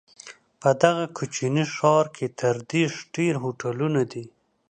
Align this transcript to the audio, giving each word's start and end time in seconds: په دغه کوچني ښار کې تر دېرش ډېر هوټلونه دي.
په 0.61 0.69
دغه 0.83 1.05
کوچني 1.17 1.65
ښار 1.75 2.05
کې 2.15 2.27
تر 2.39 2.55
دېرش 2.71 2.97
ډېر 3.15 3.33
هوټلونه 3.43 4.01
دي. 4.11 4.25